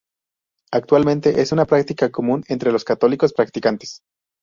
[0.71, 4.01] Actualmente es una práctica común entre los católicos practicantes.